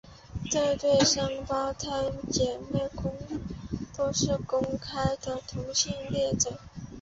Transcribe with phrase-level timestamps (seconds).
[0.49, 1.87] 这对双胞胎
[2.31, 2.89] 姐妹
[3.95, 6.59] 都是公开的同性恋者。